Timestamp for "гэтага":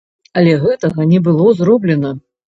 0.63-1.07